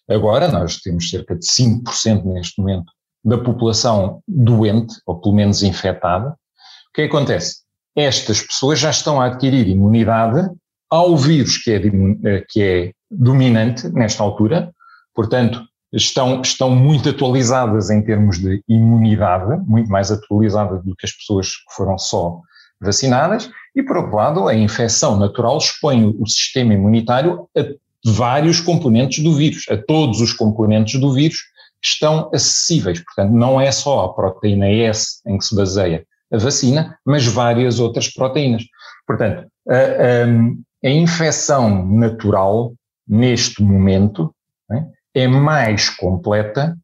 agora, 0.09 0.47
nós 0.47 0.77
temos 0.77 1.11
cerca 1.11 1.35
de 1.35 1.45
5% 1.45 2.25
neste 2.27 2.61
momento 2.61 2.93
da 3.25 3.39
população 3.39 4.23
doente, 4.29 4.95
ou 5.05 5.21
pelo 5.21 5.35
menos 5.35 5.65
infectada, 5.65 6.31
o 6.31 6.93
que 6.95 7.03
acontece? 7.03 7.68
Estas 7.99 8.41
pessoas 8.41 8.79
já 8.79 8.91
estão 8.91 9.21
a 9.21 9.27
adquirir 9.27 9.67
imunidade 9.67 10.49
ao 10.89 11.17
vírus 11.17 11.59
que 11.59 11.73
é, 11.73 11.83
eh, 12.25 12.45
que 12.49 12.63
é 12.63 12.93
dominante 13.11 13.89
nesta 13.89 14.23
altura, 14.23 14.73
portanto, 15.13 15.61
estão, 15.93 16.41
estão 16.41 16.71
muito 16.71 17.09
atualizadas 17.09 17.91
em 17.91 18.01
termos 18.01 18.39
de 18.39 18.63
imunidade, 18.69 19.61
muito 19.67 19.91
mais 19.91 20.13
atualizadas 20.13 20.81
do 20.85 20.95
que 20.95 21.07
as 21.07 21.13
pessoas 21.13 21.57
que 21.57 21.75
foram 21.75 21.99
só 21.99 22.41
vacinadas, 22.81 23.51
e 23.75 23.83
por 23.83 23.97
outro 23.97 24.15
lado, 24.15 24.47
a 24.47 24.55
infecção 24.55 25.17
natural 25.19 25.59
expõe 25.59 26.15
o 26.21 26.25
sistema 26.25 26.75
imunitário 26.75 27.49
a 27.59 27.65
vários 28.13 28.61
componentes 28.61 29.25
do 29.25 29.35
vírus, 29.35 29.65
a 29.69 29.77
todos 29.77 30.21
os 30.21 30.33
componentes 30.33 31.01
do 31.01 31.13
vírus 31.13 31.39
que 31.83 31.89
estão 31.89 32.31
acessíveis. 32.33 33.03
Portanto, 33.03 33.33
não 33.33 33.61
é 33.61 33.73
só 33.73 34.05
a 34.05 34.15
proteína 34.15 34.69
S 34.69 35.21
em 35.27 35.37
que 35.37 35.45
se 35.45 35.57
baseia 35.57 36.07
a 36.33 36.39
vacina, 36.39 36.99
mas 37.05 37.27
várias 37.27 37.81
outras 37.81 38.09
proteínas. 38.13 38.65
Portanto, 39.07 39.47
a, 39.69 39.75
a, 39.75 40.89
a 40.89 40.91
infecção 40.91 41.87
natural, 41.87 42.75
neste 43.07 43.63
momento, 43.63 44.35
né, 44.69 44.87
é 45.15 45.27
mais 45.27 45.89
completa 45.89 46.77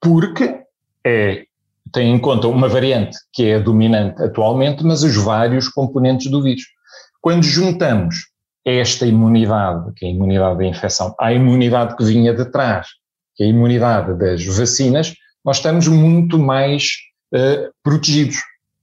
porque 0.00 0.62
é, 1.06 1.44
tem 1.92 2.14
em 2.14 2.18
conta 2.18 2.48
uma 2.48 2.68
variante 2.68 3.16
que 3.32 3.46
é 3.50 3.60
dominante 3.60 4.22
atualmente, 4.22 4.84
mas 4.84 5.02
os 5.02 5.16
vários 5.16 5.68
componentes 5.68 6.30
do 6.30 6.42
vírus. 6.42 6.64
Quando 7.20 7.42
juntamos 7.42 8.16
esta 8.64 9.06
imunidade, 9.06 9.92
que 9.94 10.04
é 10.04 10.08
a 10.08 10.12
imunidade 10.12 10.58
da 10.58 10.64
infecção, 10.64 11.14
à 11.18 11.32
imunidade 11.32 11.96
que 11.96 12.04
vinha 12.04 12.34
de 12.34 12.44
trás, 12.50 12.88
que 13.34 13.42
é 13.42 13.46
a 13.46 13.50
imunidade 13.50 14.18
das 14.18 14.44
vacinas, 14.44 15.14
nós 15.44 15.56
estamos 15.58 15.86
muito 15.86 16.38
mais 16.38 16.92
uh, 17.34 17.70
protegidos. 17.82 18.36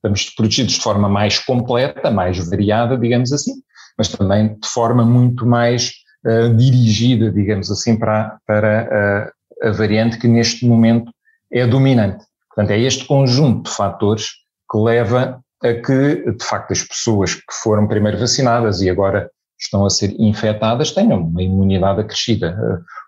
Estamos 0.03 0.31
protegidos 0.31 0.74
de 0.74 0.81
forma 0.81 1.08
mais 1.08 1.38
completa, 1.38 2.10
mais 2.10 2.38
variada, 2.50 2.98
digamos 2.98 3.31
assim, 3.31 3.53
mas 3.96 4.08
também 4.08 4.58
de 4.60 4.67
forma 4.67 5.05
muito 5.05 5.46
mais 5.46 5.91
uh, 6.25 6.51
dirigida, 6.55 7.31
digamos 7.31 7.70
assim, 7.70 7.98
para, 7.98 8.38
para 8.48 9.31
uh, 9.62 9.67
a 9.67 9.72
variante 9.72 10.17
que 10.17 10.27
neste 10.27 10.65
momento 10.65 11.12
é 11.53 11.67
dominante. 11.67 12.25
Portanto, 12.50 12.72
é 12.72 12.79
este 12.79 13.05
conjunto 13.05 13.70
de 13.70 13.75
fatores 13.75 14.25
que 14.72 14.77
leva 14.77 15.39
a 15.63 15.74
que, 15.74 16.31
de 16.31 16.43
facto, 16.43 16.72
as 16.72 16.84
pessoas 16.84 17.36
que 17.36 17.53
foram 17.62 17.88
primeiro 17.88 18.17
vacinadas 18.17 18.81
e 18.81 18.89
agora 18.89 19.29
estão 19.60 19.86
a 19.86 19.89
ser 19.91 20.15
infectadas 20.20 20.91
tenham 20.91 21.22
uma 21.22 21.43
imunidade 21.43 22.01
acrescida. 22.01 22.58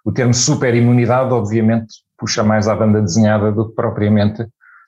O 0.06 0.12
termo 0.12 0.34
superimunidade, 0.34 1.34
obviamente, 1.34 1.96
puxa 2.18 2.44
mais 2.44 2.68
à 2.68 2.76
banda 2.76 3.02
desenhada 3.02 3.52
do 3.52 3.70
que 3.70 3.76
propriamente 3.76 4.46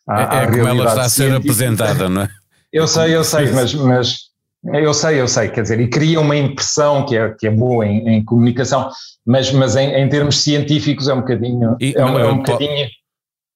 à, 0.08 0.42
é, 0.42 0.44
é 0.44 0.48
como 0.48 0.68
ela 0.68 0.86
está 0.86 1.04
a 1.04 1.10
ser 1.10 1.34
apresentada, 1.34 2.10
não 2.10 2.24
é? 2.24 2.30
Eu 2.72 2.88
sei, 2.88 3.16
eu 3.16 3.24
sei, 3.24 3.52
mas, 3.52 3.74
mas 3.74 4.18
eu 4.74 4.94
sei, 4.94 5.22
eu 5.22 5.28
sei, 5.28 5.50
quer 5.50 5.62
dizer, 5.62 5.80
e 5.80 5.88
cria 5.88 6.20
uma 6.20 6.36
impressão 6.36 7.06
que 7.06 7.16
é, 7.16 7.30
que 7.30 7.48
é 7.48 7.52
boa 7.52 7.86
em, 7.86 8.08
em 8.10 8.26
comunicação, 8.26 8.90
mas, 9.26 9.52
mas 9.52 9.76
em, 9.76 9.94
em, 9.94 10.10
termos 10.10 10.42
científicos 10.42 11.08
é 11.08 11.14
um 11.14 11.22
bocadinho. 11.22 11.78
E, 11.80 11.94
é, 11.96 12.04
um, 12.04 12.20
é 12.20 12.26
um 12.32 12.38
bocadinho 12.38 12.88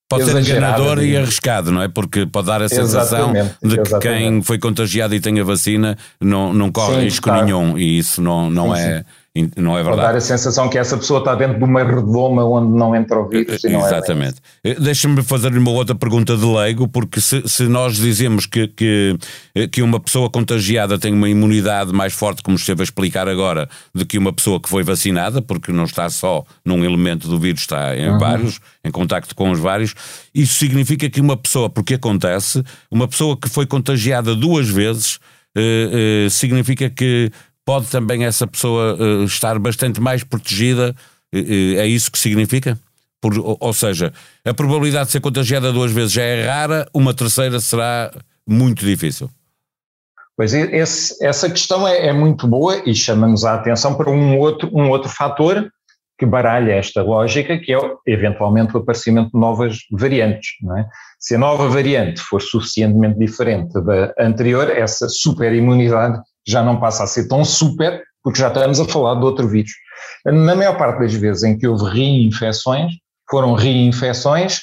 Pode 0.10 0.26
ser 0.26 0.40
enganador 0.40 1.04
e 1.04 1.16
arriscado, 1.16 1.72
não 1.72 1.84
é? 1.84 1.88
Porque 1.88 2.26
pode 2.26 2.48
dar 2.48 2.64
a 2.64 2.68
sensação 2.68 3.32
de 3.32 3.76
que 3.76 3.82
exatamente. 3.82 4.00
quem 4.00 4.42
foi 4.42 4.58
contagiado 4.58 5.14
e 5.14 5.20
tem 5.20 5.40
a 5.40 5.44
vacina 5.44 5.96
não, 6.20 6.52
não 6.52 6.72
corre 6.72 6.96
sim, 6.96 7.02
risco 7.02 7.30
tá. 7.30 7.44
nenhum 7.44 7.78
e 7.78 8.00
isso 8.00 8.20
não, 8.20 8.50
não 8.50 8.76
sim, 8.76 8.82
é. 8.82 9.00
Sim 9.00 9.06
não 9.58 9.78
é 9.78 9.84
verdade. 9.84 10.02
Pode 10.02 10.14
dar 10.14 10.16
a 10.16 10.22
sensação 10.22 10.70
que 10.70 10.78
essa 10.78 10.98
pessoa 10.98 11.20
está 11.20 11.36
dentro 11.36 11.58
de 11.58 11.64
uma 11.64 11.84
redoma 11.84 12.44
onde 12.44 12.76
não 12.76 12.96
entra 12.96 13.20
o 13.20 13.28
vírus. 13.28 13.64
É 13.64 13.76
Exatamente. 13.76 14.38
É 14.64 14.74
Deixa-me 14.76 15.22
fazer 15.22 15.56
uma 15.56 15.72
outra 15.72 15.94
pergunta 15.94 16.36
de 16.36 16.46
leigo, 16.46 16.88
porque 16.88 17.22
se, 17.22 17.48
se 17.48 17.64
nós 17.64 17.96
dizemos 17.96 18.46
que, 18.46 18.68
que, 18.68 19.18
que 19.72 19.82
uma 19.82 20.00
pessoa 20.00 20.30
contagiada 20.30 20.98
tem 20.98 21.14
uma 21.14 21.30
imunidade 21.30 21.94
mais 21.94 22.14
forte, 22.14 22.42
como 22.42 22.58
esteve 22.58 22.82
a 22.82 22.84
explicar 22.84 23.28
agora, 23.28 23.70
do 23.94 24.06
que 24.06 24.18
uma 24.18 24.34
pessoa 24.34 24.60
que 24.60 24.68
foi 24.68 24.84
vacinada, 24.84 25.42
porque 25.42 25.72
não 25.72 25.84
está 25.84 26.10
só 26.10 26.44
num 26.66 26.84
elemento 26.84 27.28
do 27.28 27.40
vírus, 27.40 27.62
está 27.62 27.96
em 27.96 28.10
uhum. 28.10 28.18
vários, 28.18 28.60
em 28.84 28.92
contacto 28.92 29.36
com 29.36 29.52
os 29.52 29.60
vários, 29.60 29.94
isso 30.34 30.56
significa 30.56 31.10
que 31.10 31.22
uma 31.22 31.38
pessoa, 31.38 31.70
porque 31.70 31.94
acontece, 31.94 32.64
uma 32.90 33.08
pessoa 33.08 33.38
que 33.38 33.48
foi 33.48 33.66
contagiada 33.66 34.36
duas 34.36 34.68
vezes, 34.68 35.20
eh, 35.58 36.26
eh, 36.26 36.30
significa 36.30 36.90
que 36.90 37.32
pode 37.70 37.86
também 37.86 38.26
essa 38.26 38.48
pessoa 38.48 38.96
uh, 38.96 39.24
estar 39.26 39.60
bastante 39.60 40.02
mais 40.02 40.24
protegida? 40.24 40.96
Uh, 41.32 41.78
é 41.78 41.86
isso 41.86 42.12
que 42.12 42.18
significa? 42.18 42.76
Por, 43.22 43.34
ou, 43.38 43.74
seja, 43.74 44.12
a 44.44 44.52
probabilidade 44.56 45.06
de 45.06 45.12
ser 45.12 45.20
contagiada 45.20 45.72
duas 45.72 45.92
vezes 45.92 46.12
já 46.12 46.24
é 46.24 46.48
rara, 46.48 46.90
uma 46.92 47.14
terceira 47.14 47.60
será 47.60 48.12
muito 48.48 48.84
difícil. 48.84 49.30
Pois 50.36 50.52
esse, 50.52 51.24
essa 51.24 51.48
questão 51.48 51.88
é, 51.88 52.08
é, 52.08 52.12
muito 52.14 52.48
boa 52.48 52.82
e 52.90 52.96
chama-nos 52.96 53.46
a 53.46 53.54
atenção 53.54 53.94
para 53.94 54.10
um 54.10 54.40
outro, 54.40 54.68
um 54.74 54.90
outro 54.90 55.08
fator 55.08 55.72
que 56.18 56.26
baralha 56.26 56.72
esta 56.72 57.04
lógica, 57.04 57.60
que 57.60 57.72
é 57.72 57.78
eventualmente 58.08 58.76
o 58.76 58.80
aparecimento 58.80 59.30
de 59.32 59.40
novas 59.40 59.78
variantes. 59.92 60.54
É? 60.76 60.86
Se 61.20 61.36
a 61.36 61.38
nova 61.38 61.70
variante 61.70 62.20
for 62.20 62.42
suficientemente 62.42 63.20
diferente 63.20 63.80
da 63.80 64.12
anterior, 64.18 64.72
essa 64.72 65.08
superimunidade 65.08 66.20
já 66.50 66.64
não 66.64 66.80
passa 66.80 67.04
a 67.04 67.08
ser 67.08 67.28
tão 67.28 67.46
super, 67.46 68.04
porque 68.24 68.40
já 68.40 68.48
estamos 68.48 68.80
a 68.80 68.86
falar 68.86 69.16
de 69.16 69.26
outro 69.26 69.48
vírus. 69.48 69.72
Na 70.26 70.56
maior 70.56 70.78
parte 70.78 71.00
das 71.00 71.14
vezes 71.14 71.44
em 71.44 71.58
que 71.58 71.68
houve 71.68 71.86
reinfecções, 71.86 72.94
foram 73.30 73.54
reinfecções 73.54 74.62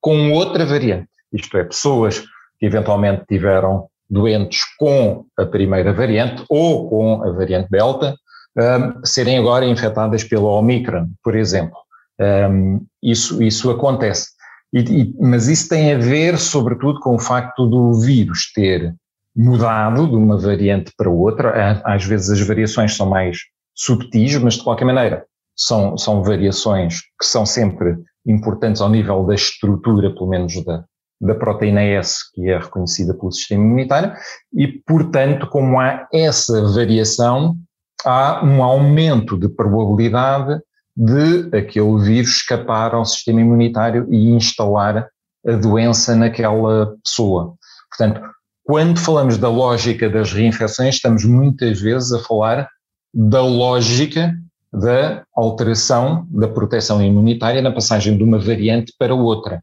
com 0.00 0.32
outra 0.32 0.64
variante. 0.64 1.08
Isto 1.32 1.58
é, 1.58 1.64
pessoas 1.64 2.20
que 2.58 2.66
eventualmente 2.66 3.24
tiveram 3.28 3.88
doentes 4.08 4.60
com 4.78 5.24
a 5.36 5.44
primeira 5.44 5.92
variante 5.92 6.44
ou 6.48 6.88
com 6.88 7.22
a 7.24 7.32
variante 7.32 7.68
Delta, 7.70 8.14
um, 8.56 9.04
serem 9.04 9.38
agora 9.38 9.66
infectadas 9.66 10.22
pela 10.22 10.48
Omicron, 10.50 11.08
por 11.22 11.34
exemplo. 11.34 11.76
Um, 12.20 12.86
isso, 13.02 13.42
isso 13.42 13.70
acontece. 13.70 14.28
E, 14.72 14.78
e, 14.80 15.14
mas 15.20 15.48
isso 15.48 15.68
tem 15.68 15.92
a 15.92 15.98
ver, 15.98 16.38
sobretudo, 16.38 17.00
com 17.00 17.16
o 17.16 17.18
facto 17.18 17.66
do 17.66 17.94
vírus 18.00 18.52
ter 18.52 18.94
mudado 19.34 20.08
de 20.08 20.14
uma 20.14 20.38
variante 20.38 20.92
para 20.96 21.10
outra. 21.10 21.82
Às 21.84 22.04
vezes 22.04 22.30
as 22.30 22.46
variações 22.46 22.96
são 22.96 23.08
mais 23.08 23.38
subtis, 23.74 24.36
mas 24.38 24.54
de 24.54 24.64
qualquer 24.64 24.84
maneira 24.84 25.24
são, 25.56 25.96
são 25.98 26.22
variações 26.22 27.00
que 27.18 27.26
são 27.26 27.44
sempre 27.44 27.96
importantes 28.26 28.80
ao 28.80 28.88
nível 28.88 29.24
da 29.24 29.34
estrutura, 29.34 30.12
pelo 30.12 30.28
menos 30.28 30.64
da, 30.64 30.84
da 31.20 31.34
proteína 31.34 31.82
S, 31.82 32.18
que 32.32 32.48
é 32.48 32.58
reconhecida 32.58 33.14
pelo 33.14 33.32
sistema 33.32 33.64
imunitário, 33.64 34.12
e, 34.52 34.66
portanto, 34.86 35.46
como 35.48 35.80
há 35.80 36.06
essa 36.12 36.62
variação, 36.72 37.56
há 38.04 38.44
um 38.44 38.62
aumento 38.62 39.38
de 39.38 39.48
probabilidade 39.48 40.60
de 40.96 41.56
aquele 41.56 41.98
vírus 41.98 42.36
escapar 42.36 42.94
ao 42.94 43.04
sistema 43.04 43.40
imunitário 43.40 44.06
e 44.10 44.30
instalar 44.30 45.08
a 45.46 45.52
doença 45.52 46.14
naquela 46.14 46.94
pessoa. 47.02 47.54
Portanto, 47.90 48.22
quando 48.64 48.98
falamos 48.98 49.36
da 49.36 49.48
lógica 49.48 50.08
das 50.08 50.32
reinfecções, 50.32 50.96
estamos 50.96 51.24
muitas 51.24 51.80
vezes 51.80 52.12
a 52.12 52.18
falar 52.18 52.68
da 53.12 53.42
lógica 53.42 54.34
da 54.72 55.22
alteração 55.36 56.26
da 56.30 56.48
proteção 56.48 57.00
imunitária 57.00 57.62
na 57.62 57.70
passagem 57.70 58.16
de 58.16 58.24
uma 58.24 58.38
variante 58.38 58.92
para 58.98 59.14
outra. 59.14 59.62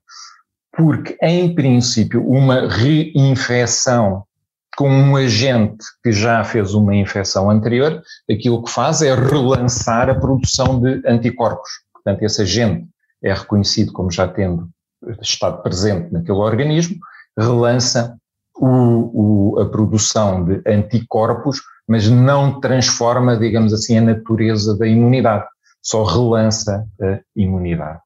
Porque, 0.72 1.18
em 1.22 1.54
princípio, 1.54 2.26
uma 2.26 2.68
reinfecção 2.68 4.24
com 4.78 4.90
um 4.90 5.18
agente 5.18 5.84
que 6.02 6.14
já 6.14 6.44
fez 6.46 6.74
uma 6.74 6.96
infecção 6.96 7.50
anterior, 7.50 8.02
aquilo 8.30 8.64
que 8.64 8.72
faz 8.72 9.02
é 9.02 9.14
relançar 9.14 10.10
a 10.10 10.16
produção 10.16 10.80
de 10.80 11.02
anticorpos. 11.06 11.70
Portanto, 11.92 12.24
esse 12.24 12.42
agente 12.44 12.88
é 13.22 13.34
reconhecido 13.34 13.92
como 13.92 14.10
já 14.10 14.28
tendo 14.28 14.70
estado 15.22 15.62
presente 15.62 16.14
naquele 16.14 16.38
organismo, 16.38 16.96
relança 17.38 18.16
o, 18.62 19.56
o, 19.56 19.60
a 19.60 19.66
produção 19.70 20.46
de 20.46 20.62
anticorpos, 20.68 21.62
mas 21.88 22.08
não 22.08 22.60
transforma, 22.60 23.36
digamos 23.36 23.74
assim, 23.74 23.98
a 23.98 24.02
natureza 24.02 24.78
da 24.78 24.88
imunidade, 24.88 25.46
só 25.82 26.04
relança 26.04 26.86
a 27.02 27.20
imunidade. 27.36 28.00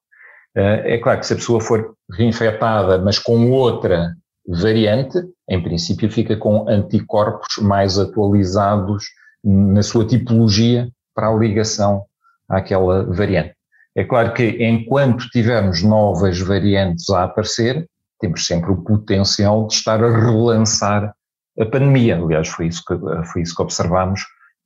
Eh, 0.55 0.95
é 0.95 0.97
claro 0.97 1.19
que 1.19 1.27
se 1.27 1.33
a 1.33 1.35
pessoa 1.35 1.59
for 1.59 1.93
reinfectada, 2.09 2.97
mas 2.97 3.19
com 3.19 3.51
outra 3.51 4.15
variante, 4.47 5.21
em 5.49 5.61
princípio 5.61 6.09
fica 6.09 6.37
com 6.37 6.69
anticorpos 6.69 7.57
mais 7.61 7.99
atualizados 7.99 9.03
na 9.43 9.83
sua 9.83 10.07
tipologia 10.07 10.89
para 11.13 11.27
a 11.27 11.35
ligação 11.35 12.05
àquela 12.47 13.03
variante. 13.03 13.53
É 13.93 14.05
claro 14.05 14.33
que 14.33 14.63
enquanto 14.63 15.29
tivermos 15.29 15.83
novas 15.83 16.39
variantes 16.39 17.09
a 17.09 17.23
aparecer, 17.23 17.85
temos 18.25 18.47
sempre 18.47 18.71
o 18.71 18.77
potencial 18.77 19.67
de 19.67 19.75
estar 19.75 20.03
a 20.03 20.19
relançar 20.19 21.13
a 21.59 21.65
pandemia. 21.65 22.17
Aliás, 22.17 22.47
foi 22.47 22.67
isso 22.67 22.83
que, 22.85 22.95
foi 23.31 23.43
isso 23.43 23.55
que 23.55 23.61
observamos 23.61 24.21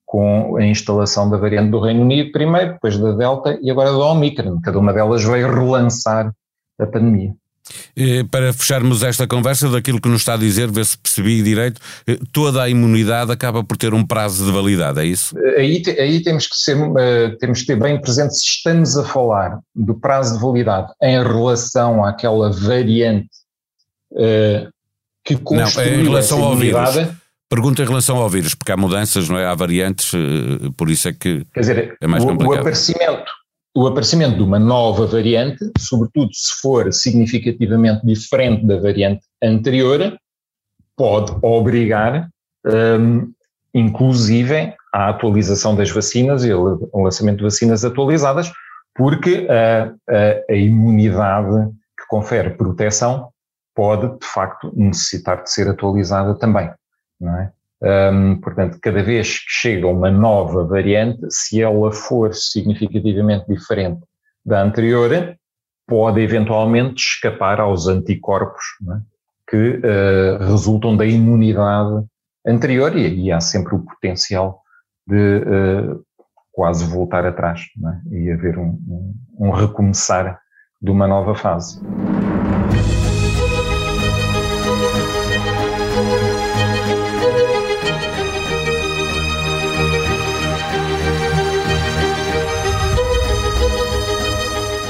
com 0.06 0.56
a 0.58 0.66
instalação 0.66 1.30
da 1.30 1.38
variante 1.38 1.70
do 1.70 1.80
Reino 1.80 2.02
Unido 2.02 2.32
primeiro, 2.32 2.74
depois 2.74 2.98
da 2.98 3.12
Delta 3.12 3.60
e 3.62 3.70
agora 3.70 3.92
da 3.92 3.98
Omicron. 3.98 4.60
Cada 4.62 4.80
uma 4.80 4.94
delas 4.94 5.24
veio 5.24 5.54
relançar 5.54 6.34
a 6.80 6.86
pandemia. 6.86 7.34
Para 8.32 8.54
fecharmos 8.54 9.04
esta 9.04 9.28
conversa, 9.28 9.70
daquilo 9.70 10.02
que 10.02 10.08
nos 10.08 10.22
está 10.22 10.34
a 10.34 10.38
dizer, 10.38 10.72
ver 10.72 10.86
se 10.86 10.98
percebi 10.98 11.44
direito, 11.44 11.80
eh, 12.08 12.18
toda 12.32 12.64
a 12.64 12.70
imunidade 12.70 13.32
acaba 13.32 13.64
por 13.64 13.78
ter 13.78 13.94
um 13.94 14.04
prazo 14.04 14.46
de 14.46 14.52
validade, 14.52 15.00
é 15.00 15.06
isso? 15.06 15.38
Aí, 15.58 15.84
aí 16.00 16.24
temos, 16.24 16.48
que 16.48 16.56
ser, 16.56 16.78
eh, 16.98 17.36
temos 17.40 17.62
que 17.62 17.68
ter 17.68 17.76
bem 17.76 18.00
presente 18.00 18.36
se 18.36 18.46
estamos 18.46 18.98
a 18.98 19.04
falar 19.04 19.60
do 19.76 19.94
prazo 19.94 20.36
de 20.36 20.42
validade 20.42 20.92
em 21.04 21.22
relação 21.22 22.04
àquela 22.04 22.52
variante 22.52 23.30
uh, 24.14 24.70
que 25.24 25.38
construiu 25.38 25.92
não, 25.92 26.00
em 26.02 26.04
relação 26.04 26.44
ao 26.44 26.56
vírus. 26.56 26.90
Pergunta 27.50 27.82
em 27.82 27.86
relação 27.86 28.18
ao 28.18 28.30
vírus, 28.30 28.54
porque 28.54 28.72
há 28.72 28.78
mudanças, 28.78 29.28
não 29.28 29.38
é? 29.40 29.46
Há 29.46 29.56
variantes, 29.56 30.12
por 30.78 30.88
isso 30.88 31.10
é 31.10 31.14
que 31.14 31.44
Quer 31.52 31.60
dizer, 31.62 31.98
é 32.00 32.06
mais 32.06 32.24
complicado. 32.24 32.58
O 32.58 32.60
aparecimento 32.60 33.32
o 33.76 33.88
aparecimento 33.88 34.36
de 34.36 34.44
uma 34.44 34.60
nova 34.60 35.06
variante, 35.06 35.72
sobretudo 35.78 36.30
se 36.34 36.60
for 36.60 36.92
significativamente 36.92 38.06
diferente 38.06 38.66
da 38.66 38.78
variante 38.78 39.22
anterior, 39.42 40.18
pode 40.98 41.34
obrigar 41.42 42.30
um, 42.66 43.32
inclusive 43.74 44.74
a 44.94 45.10
atualização 45.10 45.76
das 45.76 45.90
vacinas 45.92 46.44
e 46.44 46.52
o 46.52 46.90
lançamento 46.94 47.38
de 47.38 47.44
vacinas 47.44 47.86
atualizadas, 47.86 48.52
porque 48.96 49.48
a, 49.50 49.94
a, 50.10 50.54
a 50.54 50.56
imunidade 50.56 51.70
que 51.98 52.08
confere 52.10 52.50
proteção 52.50 53.30
pode, 53.76 54.20
de 54.20 54.26
facto, 54.26 54.72
necessitar 54.76 55.44
de 55.44 55.52
ser 55.52 55.68
atualizada 55.68 56.36
também, 56.36 56.72
não 57.20 57.38
é? 57.38 57.52
Portanto, 58.42 58.78
cada 58.82 59.02
vez 59.02 59.40
que 59.40 59.46
chega 59.48 59.88
uma 59.88 60.12
nova 60.12 60.66
variante, 60.66 61.26
se 61.30 61.62
ela 61.62 61.92
for 61.94 62.34
significativamente 62.34 63.46
diferente 63.48 64.02
da 64.46 64.62
anterior, 64.62 65.38
pode 65.90 66.22
eventualmente 66.22 67.02
escapar 67.02 67.60
aos 67.60 67.88
anticorpos 67.88 68.64
é? 68.92 69.00
que 69.50 69.78
uh, 69.80 70.38
resultam 70.46 70.96
da 70.96 71.06
imunidade 71.06 72.06
anterior 72.46 72.96
e, 72.96 73.26
e, 73.26 73.32
há 73.32 73.42
sempre 73.42 73.76
o 73.76 73.80
potencial 73.80 74.62
de 75.08 75.38
uh, 75.38 76.06
quase 76.52 76.86
voltar 76.86 77.26
atrás 77.26 77.62
é? 78.12 78.16
e 78.16 78.32
haver 78.32 78.60
um, 78.60 78.80
um, 78.88 79.16
um 79.40 79.50
recomeçar 79.50 80.40
de 80.80 80.92
uma 80.92 81.08
nova 81.08 81.34
fase. 81.34 81.82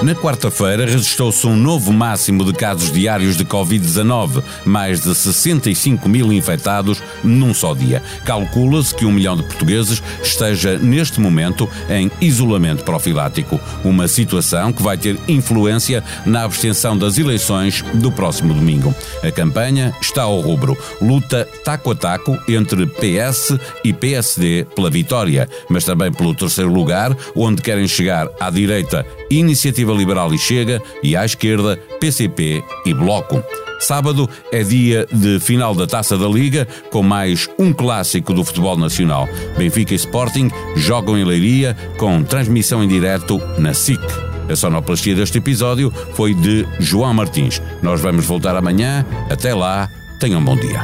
Na 0.09 0.15
quarta-feira 0.15 0.87
registrou-se 0.87 1.45
um 1.45 1.55
novo 1.55 1.93
máximo 1.93 2.43
de 2.43 2.51
casos 2.51 2.91
diários 2.91 3.37
de 3.37 3.45
Covid-19, 3.45 4.43
mais 4.65 5.01
de 5.01 5.13
65 5.13 6.09
mil 6.09 6.33
infectados 6.33 6.99
num 7.23 7.53
só 7.53 7.75
dia. 7.75 8.01
Calcula-se 8.25 8.95
que 8.95 9.05
um 9.05 9.11
milhão 9.11 9.37
de 9.37 9.43
portugueses 9.43 10.01
esteja 10.23 10.79
neste 10.79 11.21
momento 11.21 11.69
em 11.87 12.09
isolamento 12.19 12.83
profilático, 12.83 13.61
uma 13.83 14.07
situação 14.07 14.73
que 14.73 14.81
vai 14.81 14.97
ter 14.97 15.15
influência 15.27 16.03
na 16.25 16.43
abstenção 16.43 16.97
das 16.97 17.19
eleições 17.19 17.83
do 17.93 18.11
próximo 18.11 18.51
domingo. 18.51 18.95
A 19.21 19.29
campanha 19.29 19.95
está 20.01 20.23
ao 20.23 20.41
rubro, 20.41 20.75
luta 20.99 21.47
taco 21.63 21.91
a 21.91 21.95
taco 21.95 22.35
entre 22.47 22.87
PS 22.87 23.59
e 23.83 23.93
PSD 23.93 24.65
pela 24.75 24.89
vitória, 24.89 25.47
mas 25.69 25.83
também 25.83 26.11
pelo 26.11 26.33
terceiro 26.33 26.73
lugar, 26.73 27.15
onde 27.35 27.61
querem 27.61 27.87
chegar 27.87 28.27
à 28.39 28.49
direita 28.49 29.05
Iniciativa 29.29 29.93
Liberal 29.93 30.33
e 30.33 30.38
Chega 30.38 30.81
e 31.03 31.15
à 31.15 31.25
esquerda 31.25 31.77
PCP 32.00 32.63
e 32.86 32.93
Bloco. 32.93 33.43
Sábado 33.79 34.29
é 34.51 34.62
dia 34.62 35.07
de 35.12 35.39
final 35.39 35.74
da 35.74 35.88
Taça 35.88 36.17
da 36.17 36.27
Liga, 36.27 36.67
com 36.91 37.01
mais 37.01 37.48
um 37.57 37.71
clássico 37.71 38.33
do 38.33 38.43
futebol 38.43 38.77
nacional. 38.77 39.27
Benfica 39.57 39.93
e 39.93 39.95
Sporting 39.95 40.50
jogam 40.75 41.17
em 41.17 41.24
Leiria, 41.24 41.75
com 41.98 42.21
transmissão 42.24 42.83
em 42.83 42.88
direto 42.88 43.39
na 43.57 43.74
SIC. 43.74 44.01
A 44.50 44.55
sonoplastia 44.55 45.15
deste 45.15 45.38
episódio 45.38 45.93
foi 46.13 46.33
de 46.33 46.67
João 46.79 47.13
Martins. 47.13 47.62
Nós 47.81 48.01
vamos 48.01 48.25
voltar 48.25 48.55
amanhã. 48.55 49.05
Até 49.29 49.53
lá, 49.53 49.89
tenham 50.19 50.41
um 50.41 50.43
bom 50.43 50.55
dia. 50.55 50.83